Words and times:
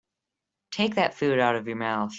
Take 0.71 0.95
that 0.95 1.13
food 1.13 1.37
out 1.39 1.55
of 1.55 1.67
your 1.67 1.75
mouth. 1.75 2.09